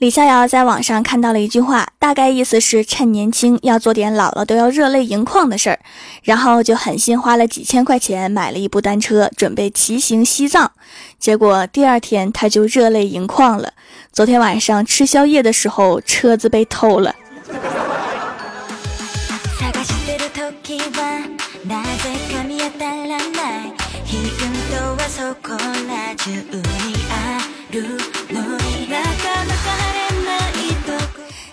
[0.00, 5.78] 李逍遥在网上看到了一句话，大概意思是趁年轻要做点老了都要热泪盈眶的事儿，
[6.22, 10.72] 然后就狠心花了几千块钱买了一部单车，准备骑行西藏。
[11.18, 13.74] 结果第二天他就热泪盈眶了。
[14.10, 17.14] 昨天晚上吃宵夜的时候，车子被偷了。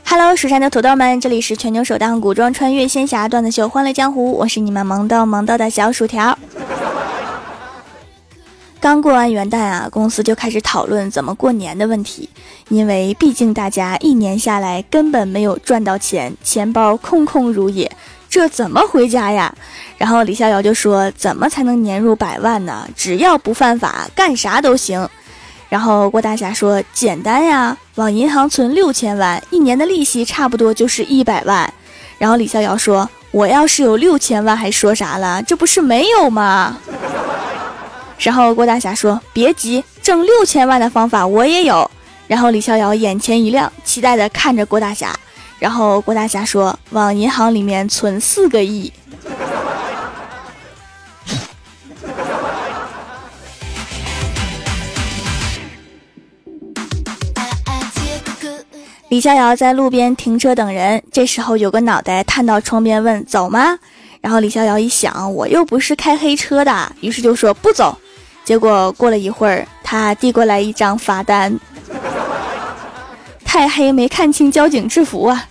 [0.09, 6.39] Hello，蜀山的土豆们，这里是全球首档古装穿越仙侠段子秀《欢乐江湖》，我是你们萌逗萌逗的小薯条。
[8.79, 12.29] 刚过完元旦啊，公司就开始讨论怎么过年的问题，
[12.69, 17.91] 因为毕竟大家一年下来根本没有赚到钱，钱包空空如也，
[18.29, 19.53] 这怎么回家呀？
[19.97, 22.87] 然后李逍遥就说：“怎么才能年入百万呢？
[22.95, 25.05] 只要不犯法，干啥都行。”
[25.69, 31.71] 然后郭大侠说：“简单呀，往银行存六千万，一年的利息差不多就是一百万。”
[32.17, 35.43] 然后李逍遥说：“我要是有六千万，还说啥了？
[35.43, 36.77] 这不是没有吗？”
[38.19, 41.89] 然后郭大侠说：“别急，挣六千万的方法我也有。”
[42.27, 45.13] 然后李逍遥眼前一亮，期待的看着郭大侠。
[45.59, 48.91] 然后郭大侠说：“往银行里面存四个亿。”
[59.09, 63.79] 李逍遥在路边停车等人，这时候有个脑袋探到窗边问：“走吗？”
[64.19, 67.97] 然后李逍遥一想，我又不是开黑车的，于是就说：“不走。”
[68.43, 71.57] 结果过了一会儿，他递过来一张罚单，
[73.45, 75.47] 太黑没看清交警制服啊。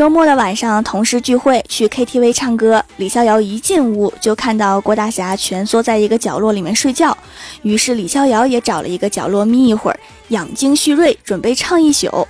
[0.00, 2.82] 周末的晚上，同事聚会去 KTV 唱歌。
[2.96, 7.14] 李逍遥一进屋就看到郭大侠蜷缩在一个角落里面睡觉，
[7.60, 12.26] 于是李逍遥也找了一个角落眯一会儿，养精蓄锐，准备唱一宿。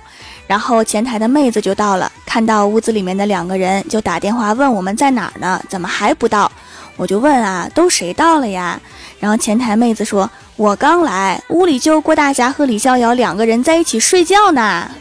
[0.47, 5.63] 然后前台的妹子就到了，看到屋子里面的两个人，就打电话问我们在哪儿呢？
[5.69, 6.51] 怎么还不到？
[6.97, 8.77] 我就问啊，都谁到了呀？
[9.17, 14.91] 然后前台妹子说，我刚来，屋里就郭大侠和李逍遥两个人在一起睡觉呢。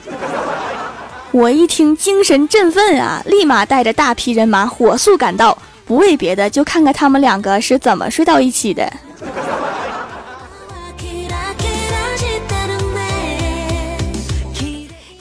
[1.33, 8.93] 我一听，精神振奋啊，立马带着大批人马火速赶到，不为别的，就看看他们两个是怎么睡到一起的。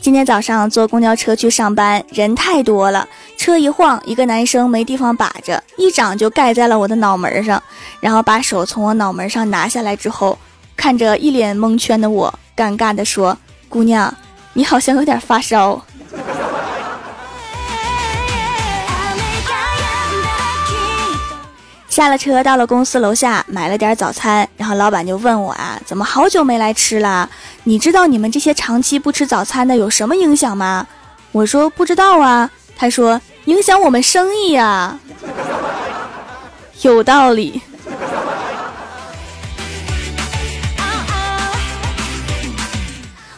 [0.01, 7.61] 今天早上坐公交车去上班，人太多了，车一晃，一个男生没地方把着，一掌就盖在了我的脑门上，
[7.99, 10.35] 然后把手从我脑门上拿下来之后，
[10.75, 13.37] 看着一脸蒙圈的我，尴尬的说
[13.69, 14.11] ：“姑娘，
[14.53, 15.79] 你好像有点发烧。”
[21.99, 27.29] 下了车，到了公司楼下，买了点早餐，然后老板就问我啊，怎么好久没来吃了？
[27.65, 30.87] 你知道你们这些长期不吃早餐的有什么影响吗？
[31.33, 32.49] 我说不知道啊。
[32.77, 34.97] 他说影响我们生意呀，
[36.83, 37.61] 有道理。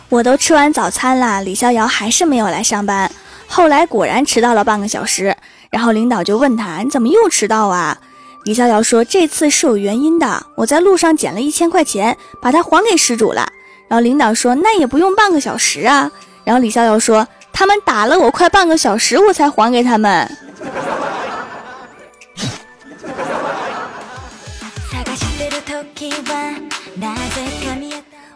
[0.08, 3.12] 我都吃完早餐了，李逍遥还是没有来上班。
[3.48, 5.36] 后来果然迟到了半个小时，
[5.72, 7.98] 然后领导就问他，你怎么又迟到啊？
[8.44, 13.47] 李逍遥说：“这次是有原因的，我在路上捡了一千块钱，把它还给失主了。”
[13.88, 16.12] 然后领导说：“那也不用半个小时啊。”
[16.44, 20.38] 然后李逍遥说：“他们打了我快半个小时，我才还给他们。”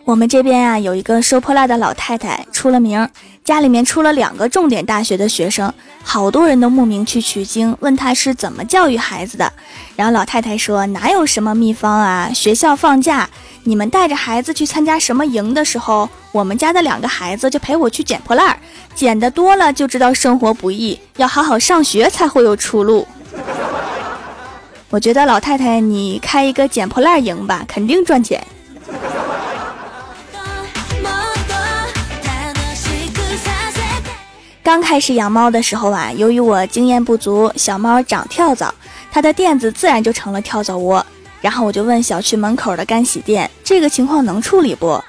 [0.06, 3.10] 我们这边啊，有一个收破烂的老太太出了名，
[3.44, 5.74] 家里面出了两个重点大学的学生，
[6.04, 9.52] 好多人都慕名去取经，问她是怎么教育孩子的。
[9.96, 12.30] 然后老太太说：“哪有什么秘方啊？
[12.32, 13.28] 学校放假，
[13.64, 18.56] 你们带着孩子去参加什么营的时候，我们家的两个孩子就陪我去捡破烂，
[18.94, 23.08] 捡的多了就知道生活不易，要好好上学才会有出路。”
[24.92, 28.46] 我觉得老太太，你开一个捡破烂营吧，肯定赚钱。
[34.66, 38.74] 刚开始养猫的时候啊，由于我经验不足，小猫长跳蚤，
[39.12, 41.06] 它的垫子自然就成了跳蚤窝。
[41.40, 45.00] 然后我就问小区门口的干洗店，这个情况能处理不？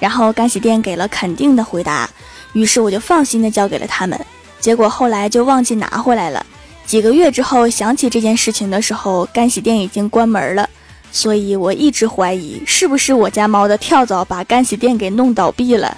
[0.00, 2.10] 然后干洗店给了肯定的回答，
[2.54, 4.18] 于是我就放心的交给了他们。
[4.58, 6.44] 结果后来就忘记拿回来了。
[6.84, 10.68] 几个月之后想起这件事情的时候，干洗店已经关门了。
[11.12, 15.96] 所以我一直怀疑，是不是我家猫的跳蚤把干洗店给弄倒闭了。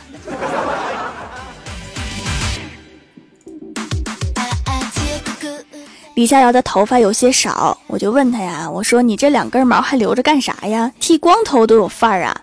[6.17, 10.91] 李逍遥的头发有些少，我就问他呀，我说你这两根毛还留着干啥呀？
[10.99, 12.35] 剃光头都有范儿啊。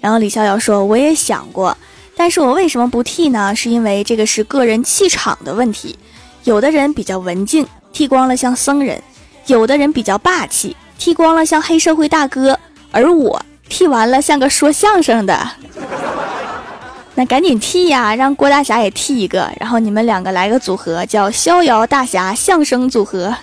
[0.00, 1.76] 然后李逍遥说，我也想过，
[2.16, 3.52] 但是我为什么不剃呢？
[3.52, 5.98] 是因为这个是个人气场的问题。
[6.44, 8.96] 有的人比较文静，剃光了像僧人；
[9.46, 12.56] 有的人比较霸气，剃光了像黑社会大哥。
[12.92, 15.50] 而我剃完了像个说相声的。
[17.18, 23.34] 那赶紧剃呀，让郭大侠也剃一个，然后你们两个来个组合，叫逍遥大侠相声组合。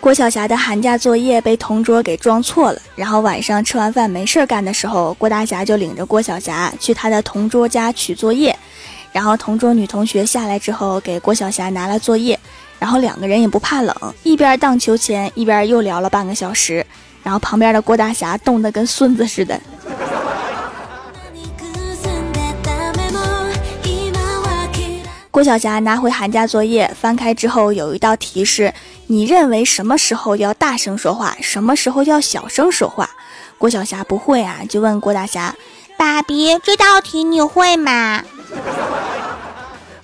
[0.00, 8.58] 郭晓霞的寒假作业被同桌给装错了，然后晚上吃完饭没事干的时候，郭大侠就领着郭晓霞去他的同桌家取作业，
[9.12, 12.36] 然后同桌女同学下来之后给郭晓霞拿了作业。
[12.80, 16.84] 然后两个人也不怕冷，一边荡秋千，一边又聊了半个小时。
[17.24, 19.60] 然后旁边的郭大侠冻得跟孙子似的。
[25.30, 28.72] 郭晓霞拿回寒假作业，翻开之后有一道题是：
[29.08, 33.10] 你认为什么时候要大声说话，什么时候要小声说话？
[33.58, 35.56] 郭晓霞不会啊，就问郭大侠
[35.98, 38.22] ：“爸比，这道题你会吗？”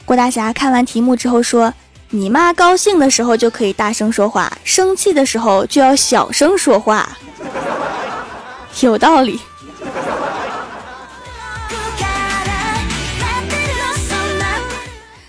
[0.05, 1.75] 郭大侠看完题目之后说。
[2.13, 7.09] 你妈高兴的时候就可以大声说话，生气的时候就要小声说话，
[8.81, 9.39] 有道理。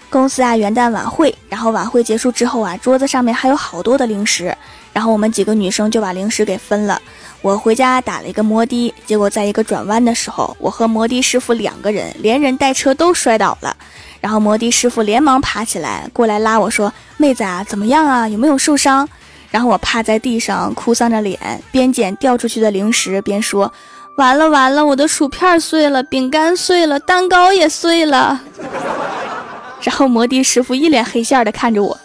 [0.10, 4.54] 公司啊，元旦晚会，然后晚会结束之后啊，桌子上面还有好多的零食，
[4.92, 7.00] 然后我们几个女生就把零食给分了。
[7.44, 13.78] 我回家打了一个摩的，结果在一个转弯的时候，我和摩的师傅两个人连人带车都摔倒了。
[14.22, 18.28] 然后摩的师傅连忙爬起来过来拉我说：“妹子啊，怎么样啊？
[18.30, 19.10] 有没有受伤？”
[19.50, 21.38] 然后我趴在地上哭丧着脸，
[21.72, 23.74] 边捡掉出去的零食边说
[24.18, 28.40] ：“完了完了，我的薯片碎了，饼干碎了，蛋糕也碎了。
[29.82, 32.00] ”然后摩的师傅一脸黑线的看着我。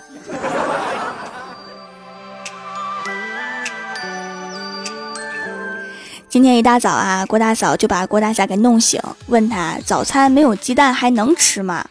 [6.29, 11.85] 今天一大早啊，郭大嫂就把郭大侠给弄醒，问他早餐没有鸡蛋还能吃吗？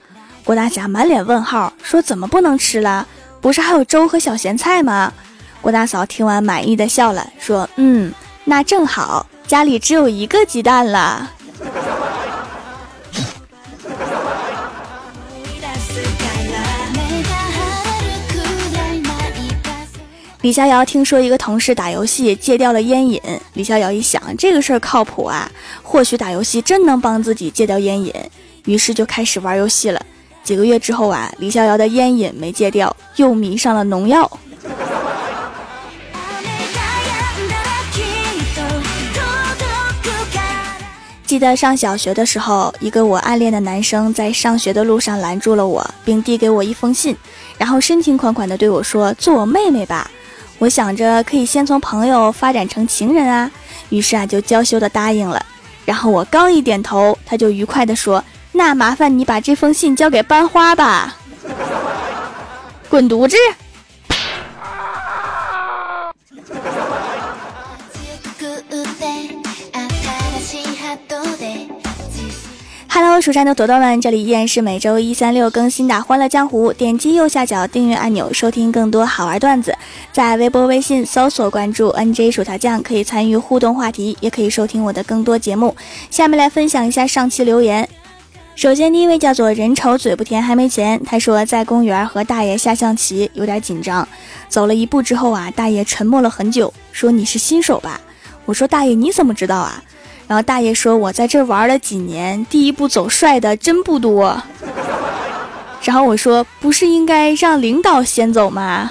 [0.45, 3.07] 郭大侠满脸问号，说：“怎么不能吃了？
[3.41, 5.11] 不是还有粥和小咸菜吗？”
[5.59, 8.13] 郭大嫂听完满意的笑了，说：“嗯，
[8.43, 11.31] 那正好，家里只有一个鸡蛋了。”
[20.41, 23.19] 李逍遥听说一个同事打游戏戒掉了烟瘾，
[23.53, 25.51] 李逍遥一想，这个事儿靠谱啊，
[25.81, 28.13] 或许打游戏真能帮自己戒掉烟瘾，
[28.65, 29.99] 于是就开始玩游戏了。
[30.45, 34.31] 几个月之后啊，李逍遥的烟瘾没戒掉，又迷上了农药。
[41.25, 47.17] 记得上小学的时候，一个我暗恋的男生在上学的路上拦住了我，并递给我一封信，
[47.57, 50.09] 然后深情款款地对我说：“做我妹妹吧。”
[50.59, 53.49] 我想着可以先从朋友发展成情人啊，
[53.89, 55.43] 于是啊就娇羞地答应了。
[55.83, 58.23] 然后我刚一点头，他就愉快地说。
[58.57, 61.17] 那麻烦你把这封信交给班花吧，
[62.87, 63.35] 滚犊子
[72.87, 76.71] ！Hello，蜀山的朵朵们，这里依然是每周一、三、六更新的《欢乐江湖》。
[76.73, 79.77] 点击右下角订阅按钮，收听更多好玩段子。
[80.13, 85.75] 在微博、微信搜索关注 “nj 薯条酱”，可以参与互动话题，也可以收听我的更多节目。
[86.09, 87.89] 下面来分享一下上期留言。
[88.55, 90.99] 首先，第一位叫做人丑嘴不甜还没钱。
[91.03, 94.07] 他说在公园和大爷下象棋，有点紧张。
[94.47, 97.99] 走了一步之后啊，大爷沉默了很久，说：“你是新手吧？”
[98.45, 99.83] 我说：“大爷你怎么知道啊？”
[100.25, 104.41] 然后大爷说：“我在这玩了几年，第一步走帅的真不多。”
[105.83, 108.89] 然后我说：“不是应该让领导先走吗？”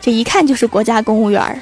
[0.00, 1.60] 这一看就是国家公务员。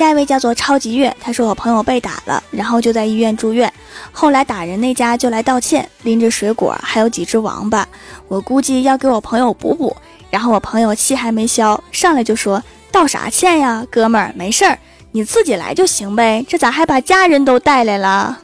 [0.00, 3.70] 下一位叫做超级月，他说我朋友被打了，然后就在医院住院。
[4.10, 7.86] 后来打人那家就来道歉，拎着水果，还有几只王八，
[8.26, 9.94] 我估计要给我朋友补补。
[10.30, 14.78] 然后我朋友气还没消，上来就说道啥歉呀，哥们儿没事儿，
[15.12, 18.38] 你自己来就行呗，这咋还把家人都带来了？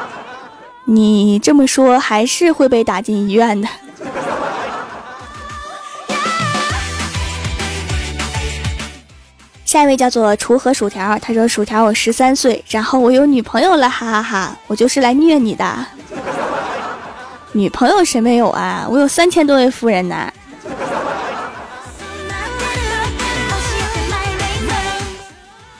[0.84, 3.66] 你这么说还是会被打进医院的。
[9.70, 14.56] 下一位叫做锄禾薯条，他说：“薯条，我十三岁，然后我有女朋友了，哈哈哈！
[14.66, 15.86] 我就是来虐你的。
[17.52, 18.84] 女朋友谁没有啊？
[18.90, 20.28] 我有三千多位夫人呢。”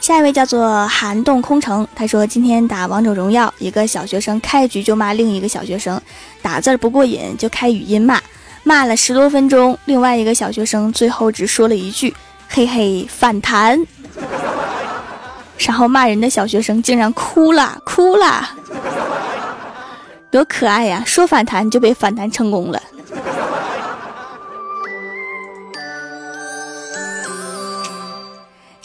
[0.01, 6.01] 下一位叫做寒冻空城，他说今天打王者荣耀，一个小学生开局就骂另一个小学生，
[6.41, 8.21] 打字不过瘾就开语音骂，
[8.63, 12.15] 骂了十多分钟，另外一个小学生最后只说了一句
[12.53, 13.79] 嘿嘿反弹，
[15.59, 18.51] 然后骂人的小学生竟然哭了哭了，
[20.33, 21.03] 多可爱呀！
[21.07, 22.83] 说反弹就被反弹成功了。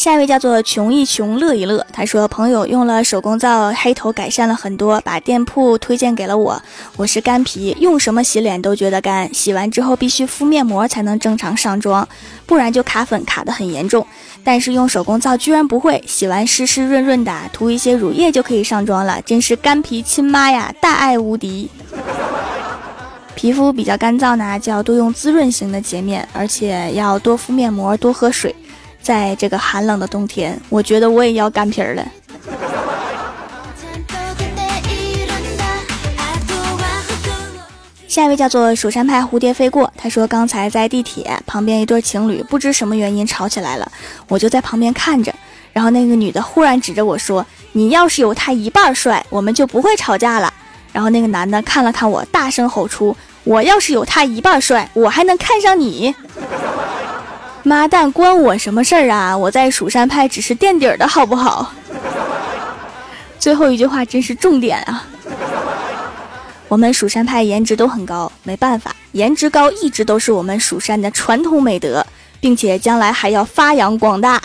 [0.05, 6.62] 下一位叫做穷一穷乐一乐，他说朋友用了手工皂黑头改善了很多，把店铺推荐给了我。
[6.95, 12.07] 我是干皮，用什么洗脸都觉得干，洗完之后必须敷面膜才能正常上妆，
[12.45, 14.05] 不然就卡粉卡的很严重。
[14.43, 21.67] 但是用手工皂居然不会，洗完湿湿润润的，涂一些乳液就可以上妆了，真是干皮亲妈呀，大爱无敌。
[23.33, 28.55] 皮肤比较干燥呢，就要多用滋润型的洁面，而且要多敷面膜，多喝水。
[29.05, 32.03] 在这个寒冷的冬天，我觉得我也要干皮儿了。
[38.07, 43.91] 下一位叫做蜀山派蝴蝶飞过，他说刚才在地铁旁边一对情侣不知什么原因吵起来了，
[44.27, 45.31] 我就在旁边看着，
[45.71, 50.51] 然后那个女的忽然指着我说：“你要是有他一半帅，我们就不会吵架了。”
[50.91, 56.15] 然后那个男的看了看我，大声吼出：“我要是有他一半帅，我还能看上你？”
[57.67, 59.36] 妈蛋，关我什么事儿啊！
[59.36, 61.74] 我在蜀山派只是垫底儿的好不好？
[63.39, 65.03] 最后一句话真是重点啊！
[66.67, 72.05] 我们蜀山派颜值都很高，没办法，颜值高一直都是我们蜀山的传统美德，
[72.39, 74.39] 并且将来还要发扬光大。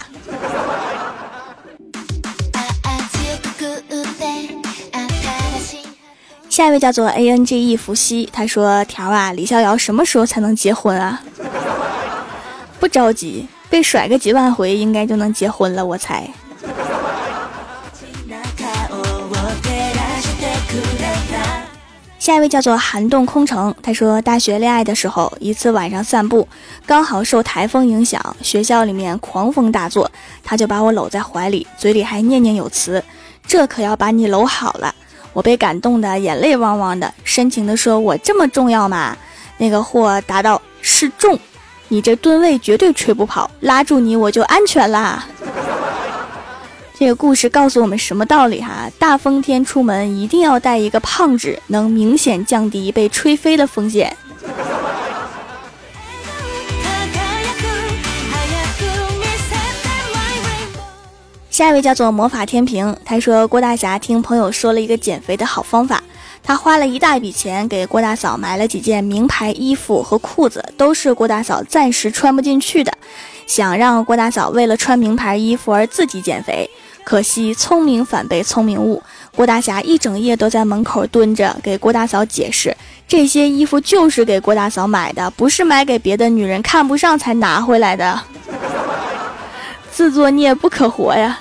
[6.49, 11.23] 下一位叫做 A N G E 伏羲，他说：“条啊，李逍遥什么时候才能结婚啊？”
[12.81, 16.29] 不着急，被甩个几万回应该就能结婚了，我猜。
[22.19, 26.49] 下一位叫做寒冻空城，他说大学恋爱的时候，一次晚上散步，
[26.87, 30.11] 刚好受台风影响，学校里面狂风大作，
[30.43, 33.03] 他就把我搂在怀里，嘴里还念念有词
[33.47, 34.95] ：“这可要把你搂好了。”
[35.33, 39.17] 我被感动的眼泪汪汪的，深情的说：“我这么重要吗？”
[39.59, 41.39] 那个货答道：“是重。”
[41.93, 45.27] 你这吨位绝对吹不跑，拉住你我就安全啦。
[46.97, 48.89] 这个故事告诉我们什么道理哈？
[48.97, 54.17] 大风天出门一定要带一个胖纸，能明显降低被吹飞的风险。
[61.51, 66.01] 下一位叫做魔法天平，他说郭大侠听朋友说了一个减肥的好方法。
[66.43, 72.93] 他花了一大笔钱给郭大嫂买了几件名牌衣服和裤子，都是郭大嫂暂时穿不进去的，
[73.47, 76.69] 想让郭大嫂为了穿名牌衣服而自己减肥。
[77.03, 79.03] 可惜聪明反被聪明误，
[79.35, 82.77] 郭大侠一整夜都在门口蹲着给郭大嫂解释，
[83.09, 88.21] 这些衣服就是给郭大嫂买的，不是买给别的女人看不上才拿回来的。
[89.91, 91.39] 自作孽不可活呀！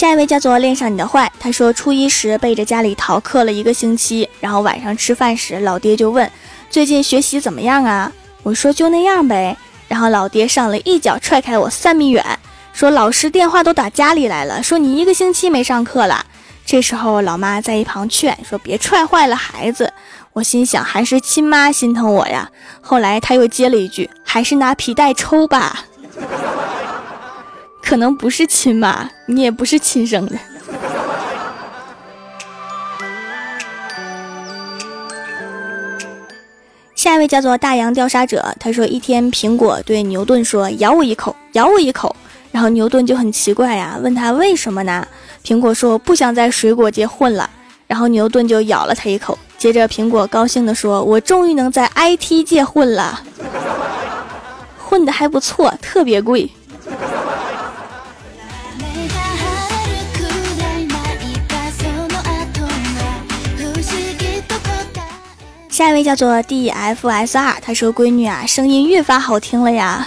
[0.00, 6.30] 下一位叫做恋上你的坏，他说初一时背着家里逃课了一个星期，然后晚上吃饭时，老爹就问
[6.70, 8.10] 最近学习怎么样啊？
[8.42, 9.54] 我说就那样呗。
[9.88, 12.24] 然后老爹上来一脚踹开我三米远，
[12.72, 16.24] 说老师电话都打家里来了，说你一个星期没上课了。
[16.64, 19.92] 这时候老妈在一旁劝说别踹坏了孩子。
[20.32, 22.50] 我心想还是亲妈心疼我呀。
[22.80, 25.84] 后来他又接了一句，还是拿皮带抽吧。
[27.90, 30.36] 可能不是亲妈，你也不是亲生的。
[36.94, 42.14] 下一位叫做大洋调查者，他说一天苹果对牛顿说：“咬我一口，咬我一口。”
[42.52, 45.04] 然后牛顿就很奇怪呀，问他为什么呢？
[45.44, 47.50] 苹果说：“不想在水果界混了。”
[47.88, 49.36] 然后牛顿就咬了他一口。
[49.58, 53.20] 接着苹果高兴地说：“我终于能在 IT 界混了，
[54.78, 56.48] 混的还不错，特别贵。”
[65.80, 70.06] 下一位叫做 D F S R，他说：“闺女啊，声音越发好听了呀。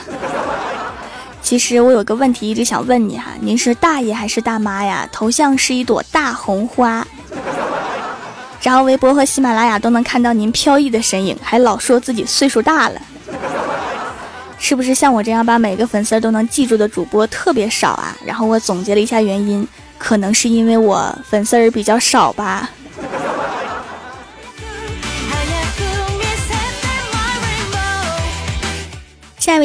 [1.42, 5.10] 其实我有个问题一直想问你哈，您是大爷还是大妈呀？
[5.12, 7.04] 头像是一朵大红花，
[8.62, 13.02] 然后微博和喜马拉雅都能看到您飘逸的身影，还老说自己岁数大了，
[14.60, 18.16] 是不是像我这样把每个粉丝都能记住的主播特别少啊？
[18.24, 22.70] 然后我总结了一下原因，可能是因为我粉丝儿比较少吧。”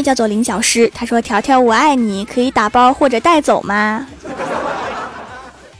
[0.02, 4.06] 叫做林小诗，他说：“条条我爱你，可以打包或者带走吗？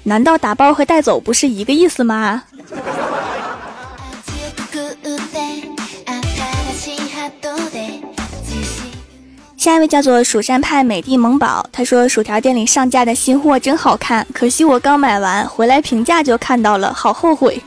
[0.05, 2.45] 难道打包和带走不是一个意思吗？”
[9.57, 17.61] 下一位叫做蜀山派美的萌宝，他说：“薯条店里上架的新货真好看，可惜我刚买完回来评价就看到了，好后悔。”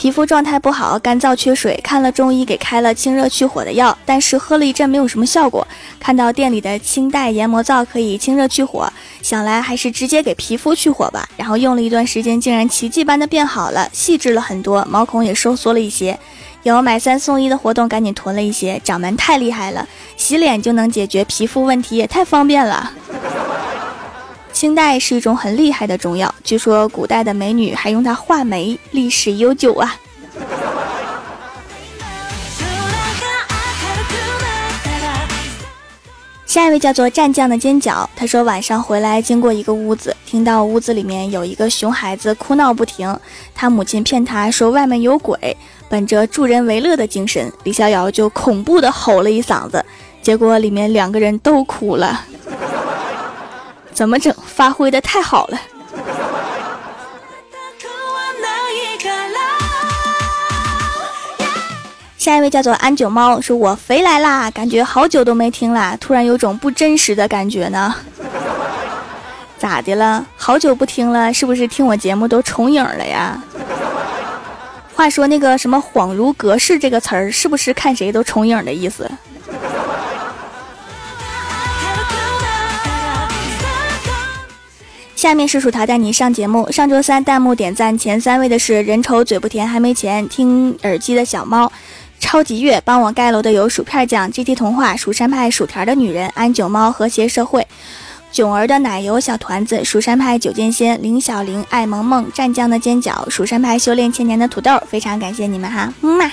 [0.00, 5.68] 皮肤状态不好，干燥缺水，看了中医给开了清热去火的药，但是喝了一阵没有什么效果。
[6.00, 8.90] 看到店里的清代研磨皂可以清热去火，
[9.20, 11.28] 想来还是直接给皮肤去火吧。
[11.36, 16.18] 然后用了一段时间，竟然奇迹般的变好了，细致了很多，毛孔也收缩了一些。
[16.62, 18.80] 有买三送一的活动，赶紧囤了一些。
[18.82, 22.90] 掌门太厉害了，洗脸就能解决皮肤问题，也太方便了。
[24.60, 29.96] 清代是一种很厉害的中药，据说古代的美女还用它画眉，历史悠久啊。
[36.44, 43.18] 下一位叫做战将的尖角，他说晚上回来经过一个屋子，听到屋子里面有一个熊孩子哭闹不停，
[43.54, 45.56] 他母亲骗他说外面有鬼，
[45.88, 49.82] 本着助人为乐的精神，李逍遥就恐怖的吼了一嗓子，
[50.20, 52.26] 结果里面两个人都哭了。
[53.92, 54.34] 怎么整？
[54.46, 55.58] 发挥的太好了！
[62.16, 67.94] 下一位叫做安九猫，说我回来啦，感觉好久都没听了，突然有种不真实的感觉呢。
[69.58, 70.26] 咋的了？
[70.36, 73.42] 好久不听了，是不是听我节目都重影了呀？
[74.94, 79.10] 话说那个什么“恍如隔世”这个词儿，是不是看谁都重影的意思？
[85.20, 86.72] 下面是薯条带你上节目。
[86.72, 91.70] 上周三弹幕点赞前三位的是人丑嘴不甜还没钱听耳机的小猫，
[92.18, 97.66] 超级月帮我盖楼的有薯片酱、GT 童话、蜀山派薯条的女人、安九猫、和谐社会、
[98.32, 106.32] 囧儿的奶油小团子、蜀山派九剑仙、林小玲、爱萌萌、战将的尖角、蜀山派修炼千年的土豆，非常感谢你们哈，么么。